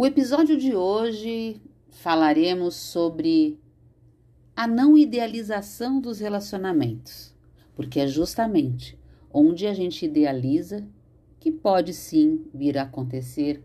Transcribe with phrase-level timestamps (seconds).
[0.00, 3.60] O episódio de hoje falaremos sobre
[4.56, 7.34] a não idealização dos relacionamentos,
[7.74, 8.98] porque é justamente
[9.30, 10.88] onde a gente idealiza
[11.38, 13.62] que pode sim vir a acontecer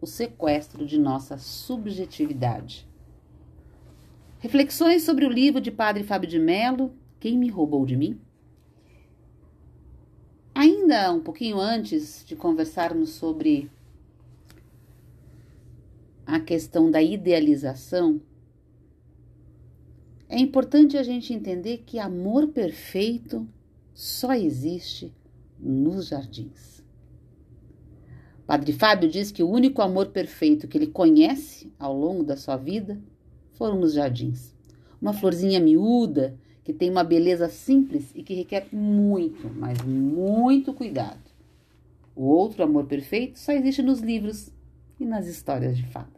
[0.00, 2.88] o sequestro de nossa subjetividade.
[4.38, 8.18] Reflexões sobre o livro de Padre Fábio de Mello, Quem me roubou de mim?
[10.54, 13.70] Ainda um pouquinho antes de conversarmos sobre
[16.26, 18.20] a questão da idealização,
[20.28, 23.46] é importante a gente entender que amor perfeito
[23.92, 25.12] só existe
[25.58, 26.82] nos jardins.
[28.46, 32.56] Padre Fábio diz que o único amor perfeito que ele conhece ao longo da sua
[32.56, 33.00] vida
[33.52, 34.54] foram nos jardins.
[35.00, 41.20] Uma florzinha miúda que tem uma beleza simples e que requer muito, mas muito cuidado.
[42.16, 44.50] O outro amor perfeito só existe nos livros
[44.98, 46.12] e nas histórias de fadas.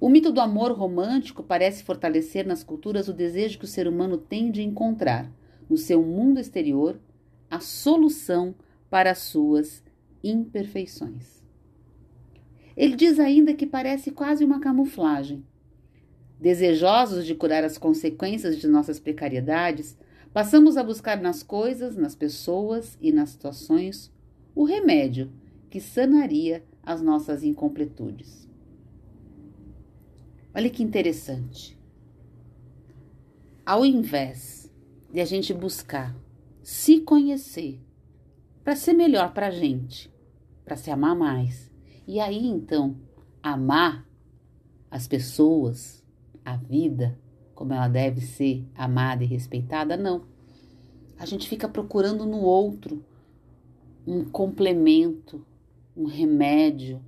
[0.00, 4.16] O mito do amor romântico parece fortalecer nas culturas o desejo que o ser humano
[4.16, 5.30] tem de encontrar,
[5.68, 6.98] no seu mundo exterior,
[7.50, 8.54] a solução
[8.88, 9.82] para as suas
[10.22, 11.42] imperfeições.
[12.76, 15.44] Ele diz ainda que parece quase uma camuflagem,
[16.40, 19.96] Desejosos de curar as consequências de nossas precariedades,
[20.32, 24.12] passamos a buscar nas coisas, nas pessoas e nas situações
[24.54, 25.32] o remédio
[25.68, 28.48] que sanaria as nossas incompletudes.
[30.54, 31.78] Olha que interessante.
[33.64, 34.72] Ao invés
[35.12, 36.16] de a gente buscar
[36.62, 37.78] se conhecer
[38.64, 40.10] para ser melhor para a gente,
[40.64, 41.70] para se amar mais,
[42.06, 42.96] e aí então
[43.42, 44.08] amar
[44.90, 46.02] as pessoas,
[46.42, 47.18] a vida
[47.54, 50.22] como ela deve ser amada e respeitada, não.
[51.18, 53.04] A gente fica procurando no outro
[54.06, 55.44] um complemento,
[55.98, 57.04] um remédio,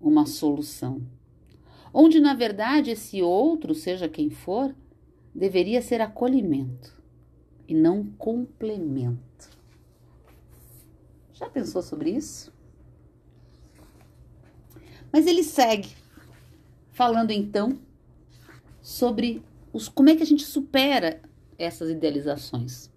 [0.00, 1.00] uma solução.
[1.94, 4.74] Onde, na verdade, esse outro, seja quem for,
[5.32, 7.00] deveria ser acolhimento
[7.68, 9.56] e não complemento.
[11.32, 12.52] Já pensou sobre isso?
[15.12, 15.88] Mas ele segue
[16.90, 17.78] falando então
[18.82, 19.40] sobre
[19.72, 21.22] os, como é que a gente supera
[21.56, 22.90] essas idealizações.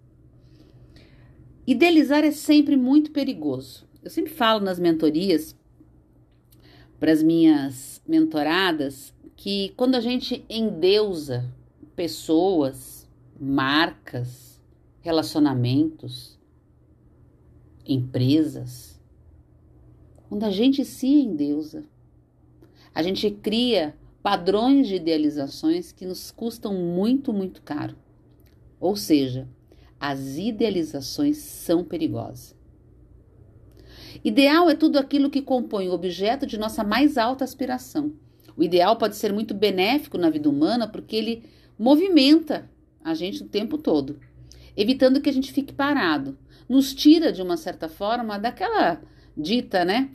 [1.68, 3.91] Idealizar é sempre muito perigoso.
[4.04, 5.56] Eu sempre falo nas mentorias
[7.00, 11.46] para as minhas mentoradas que quando a gente endeusa
[11.96, 13.08] pessoas,
[13.40, 14.60] marcas,
[15.02, 16.40] relacionamentos,
[17.86, 19.00] empresas,
[20.28, 21.84] quando a gente se endeusa,
[22.96, 27.96] a gente cria padrões de idealizações que nos custam muito, muito caro.
[28.80, 29.48] Ou seja,
[30.00, 32.61] as idealizações são perigosas.
[34.24, 38.14] Ideal é tudo aquilo que compõe o objeto de nossa mais alta aspiração.
[38.56, 41.44] O ideal pode ser muito benéfico na vida humana porque ele
[41.78, 42.70] movimenta
[43.04, 44.20] a gente o tempo todo,
[44.76, 46.38] evitando que a gente fique parado.
[46.68, 49.02] Nos tira, de uma certa forma, daquela
[49.36, 50.10] dita, né,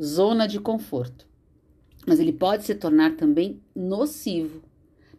[0.00, 1.30] zona de conforto
[2.06, 4.62] mas ele pode se tornar também nocivo.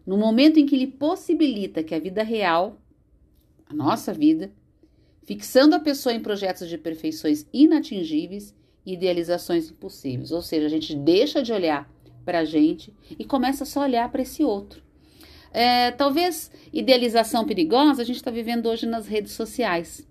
[0.06, 2.82] No momento em que ele possibilita que a vida real,
[3.68, 4.52] a nossa vida,
[5.24, 8.54] fixando a pessoa em projetos de perfeições inatingíveis
[8.86, 10.32] e idealizações impossíveis.
[10.32, 11.90] Ou seja, a gente deixa de olhar
[12.26, 14.84] para a gente e começa só a olhar para esse outro.
[15.52, 20.08] É, talvez idealização perigosa a gente está vivendo hoje nas redes sociais.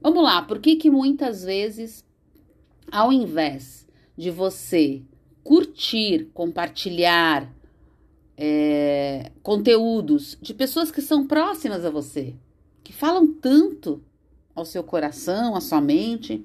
[0.00, 2.04] Vamos lá, por que, que muitas vezes,
[2.90, 3.86] ao invés
[4.16, 5.02] de você
[5.42, 7.52] curtir, compartilhar
[8.36, 12.34] é, conteúdos de pessoas que são próximas a você,
[12.84, 14.02] que falam tanto
[14.58, 16.44] ao seu coração, à sua mente.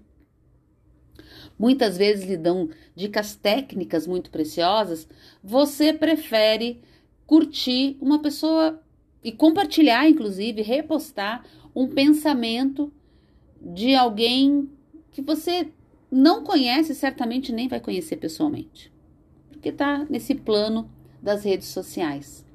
[1.58, 5.08] Muitas vezes lhe dão dicas técnicas muito preciosas.
[5.44, 6.82] Você prefere
[7.26, 8.82] curtir uma pessoa
[9.24, 12.92] e compartilhar, inclusive, repostar um pensamento
[13.62, 14.70] de alguém
[15.12, 15.70] que você
[16.12, 18.94] não conhece, certamente nem vai conhecer pessoalmente
[19.64, 22.46] que está nesse plano das redes sociais.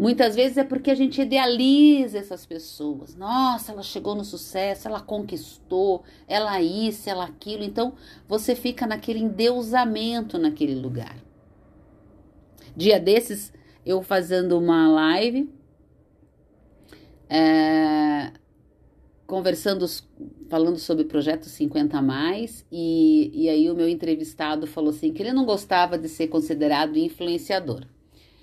[0.00, 3.14] Muitas vezes é porque a gente idealiza essas pessoas.
[3.14, 7.62] Nossa, ela chegou no sucesso, ela conquistou, ela isso, ela aquilo.
[7.62, 7.92] Então
[8.26, 11.14] você fica naquele endeusamento naquele lugar.
[12.74, 13.52] Dia desses,
[13.84, 15.52] eu fazendo uma live,
[17.28, 18.32] é,
[19.26, 19.84] conversando,
[20.48, 25.22] falando sobre o projeto 50 mais, e, e aí o meu entrevistado falou assim que
[25.22, 27.84] ele não gostava de ser considerado influenciador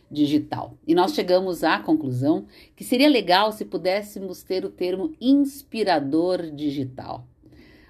[0.10, 0.78] digital.
[0.88, 2.46] E nós chegamos à conclusão
[2.76, 7.28] que seria legal se pudéssemos ter o termo inspirador digital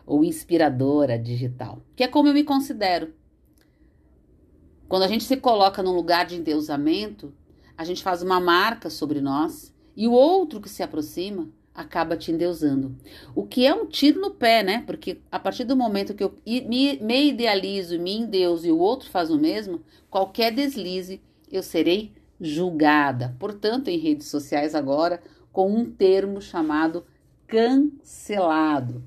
[0.06, 3.14] ou inspiradora digital, que é como eu me considero.
[4.88, 7.34] Quando a gente se coloca num lugar de endeusamento,
[7.78, 12.32] a gente faz uma marca sobre nós e o outro que se aproxima acaba te
[12.32, 12.96] endeusando.
[13.36, 14.84] O que é um tiro no pé, né?
[14.88, 19.10] Porque a partir do momento que eu me, me idealizo, me endeuso e o outro
[19.10, 21.22] faz o mesmo, qualquer deslize
[21.52, 23.36] eu serei julgada.
[23.40, 25.22] Portanto, em redes sociais agora,
[25.52, 27.06] com um termo chamado
[27.48, 29.04] cancelado.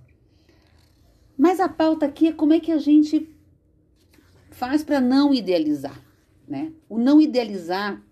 [1.36, 3.28] Mas a pauta aqui é como é que a gente
[4.50, 6.02] faz para não idealizar,
[6.46, 6.72] né?
[6.88, 8.02] O não idealizar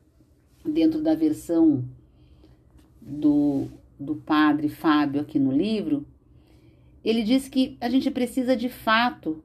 [0.65, 1.85] dentro da versão
[3.01, 3.67] do,
[3.99, 6.07] do padre Fábio aqui no livro,
[7.05, 9.43] ele diz que a gente precisa de fato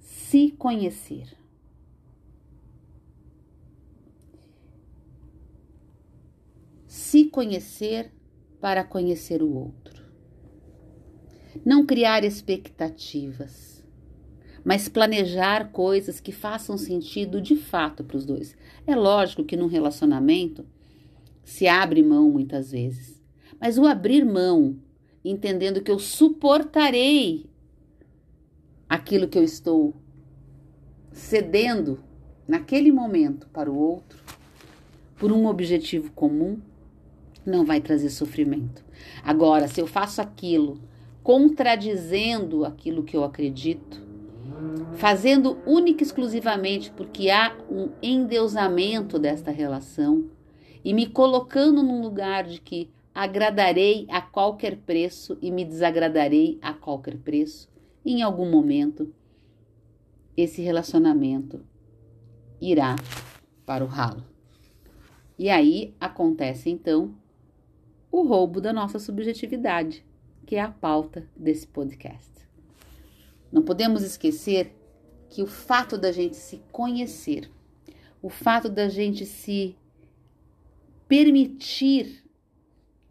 [0.00, 1.26] se conhecer.
[7.06, 8.10] Se conhecer
[8.60, 10.02] para conhecer o outro.
[11.64, 13.80] Não criar expectativas,
[14.64, 18.56] mas planejar coisas que façam sentido de fato para os dois.
[18.84, 20.66] É lógico que num relacionamento
[21.44, 23.22] se abre mão muitas vezes.
[23.60, 24.76] Mas o abrir mão,
[25.24, 27.46] entendendo que eu suportarei
[28.88, 29.94] aquilo que eu estou
[31.12, 32.00] cedendo
[32.48, 34.20] naquele momento para o outro,
[35.16, 36.60] por um objetivo comum,
[37.48, 38.84] não vai trazer sofrimento.
[39.22, 40.80] Agora, se eu faço aquilo
[41.22, 44.04] contradizendo aquilo que eu acredito,
[44.94, 50.30] fazendo única e exclusivamente porque há um endeusamento desta relação,
[50.84, 56.72] e me colocando num lugar de que agradarei a qualquer preço e me desagradarei a
[56.72, 57.68] qualquer preço,
[58.04, 59.12] em algum momento
[60.36, 61.60] esse relacionamento
[62.60, 62.94] irá
[63.64, 64.22] para o ralo.
[65.38, 67.14] E aí acontece então
[68.18, 70.02] o roubo da nossa subjetividade,
[70.46, 72.30] que é a pauta desse podcast.
[73.52, 74.74] Não podemos esquecer
[75.28, 77.50] que o fato da gente se conhecer,
[78.22, 79.76] o fato da gente se
[81.06, 82.24] permitir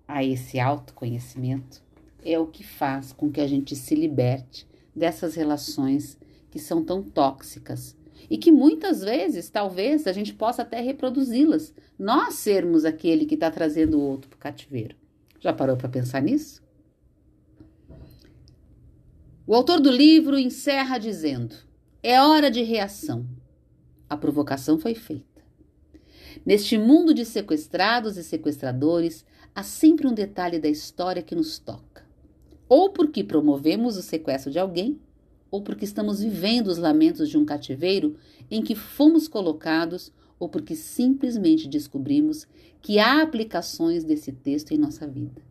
[0.07, 1.83] a esse autoconhecimento
[2.23, 6.17] é o que faz com que a gente se liberte dessas relações
[6.49, 7.95] que são tão tóxicas
[8.29, 13.51] e que muitas vezes, talvez, a gente possa até reproduzi-las, nós sermos aquele que está
[13.51, 14.95] trazendo o outro para o cativeiro.
[15.39, 16.63] Já parou para pensar nisso?
[19.47, 21.55] O autor do livro encerra dizendo:
[22.01, 23.27] é hora de reação.
[24.09, 25.43] A provocação foi feita.
[26.45, 32.03] Neste mundo de sequestrados e sequestradores, há sempre um detalhe da história que nos toca.
[32.67, 34.99] Ou porque promovemos o sequestro de alguém,
[35.55, 38.17] ou porque estamos vivendo os lamentos de um cativeiro
[38.51, 42.45] em que fomos colocados, ou porque simplesmente descobrimos
[42.81, 45.41] que há aplicações desse texto em nossa vida.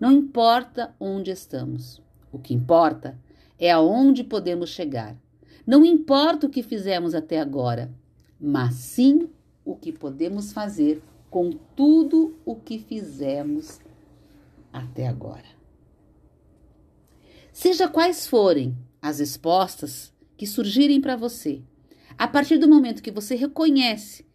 [0.00, 3.16] Não importa onde estamos, o que importa
[3.56, 5.16] é aonde podemos chegar.
[5.64, 7.88] Não importa o que fizemos até agora,
[8.40, 9.28] mas sim
[9.64, 11.00] o que podemos fazer
[11.30, 13.78] com tudo o que fizemos
[14.72, 15.46] até agora.
[17.52, 21.62] Seja quais forem as respostas que surgirem para você,
[22.16, 24.26] a partir do momento que você reconhece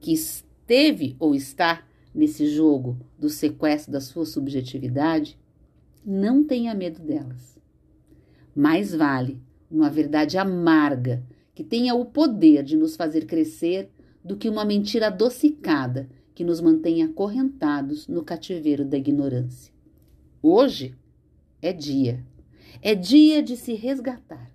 [0.00, 1.84] que esteve ou está
[2.14, 5.38] nesse jogo do sequestro da sua subjetividade,
[6.04, 7.58] não tenha medo delas.
[8.54, 9.40] Mais vale
[9.70, 11.22] uma verdade amarga
[11.54, 13.90] que tenha o poder de nos fazer crescer
[14.24, 19.72] do que uma mentira adocicada que nos mantém acorrentados no cativeiro da ignorância.
[20.40, 20.94] Hoje
[21.60, 22.24] é dia.
[22.82, 24.50] É dia de se resgatar.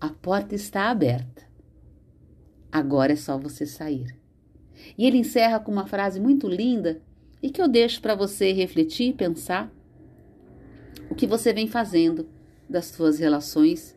[0.00, 1.42] A porta está aberta.
[2.70, 4.16] Agora é só você sair.
[4.96, 7.02] E ele encerra com uma frase muito linda
[7.42, 9.72] e que eu deixo para você refletir e pensar
[11.10, 12.28] o que você vem fazendo
[12.68, 13.96] das suas relações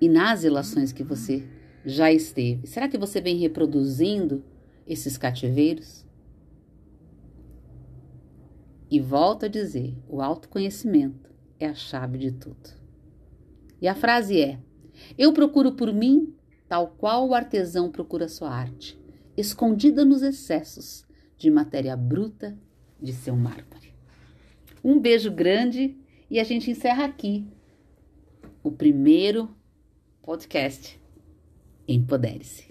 [0.00, 1.48] e nas relações que você
[1.84, 2.66] já esteve?
[2.66, 4.44] Será que você vem reproduzindo
[4.86, 6.04] esses cativeiros?
[8.90, 12.70] E volto a dizer: o autoconhecimento é a chave de tudo.
[13.80, 14.58] E a frase é:
[15.16, 16.34] Eu procuro por mim,
[16.68, 18.98] tal qual o artesão procura sua arte,
[19.36, 21.04] escondida nos excessos
[21.36, 22.58] de matéria bruta
[23.00, 23.94] de seu mármore.
[24.82, 25.96] Um beijo grande
[26.30, 27.46] e a gente encerra aqui
[28.62, 29.48] o primeiro
[30.22, 31.00] podcast
[31.86, 32.67] Empodere-se.